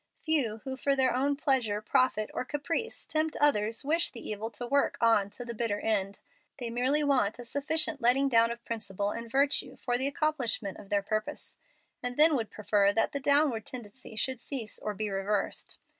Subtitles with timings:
[0.19, 4.65] Few who for their own pleasure, profit, or caprice tempt others wish the evil to
[4.65, 6.19] work on to the bitter end.
[6.57, 10.89] They merely want a sufficient letting down of principle and virtue for the accomplishment of
[10.89, 11.59] their purpose,
[12.01, 15.77] and then would prefer that the downward tendency should cease or be reversed.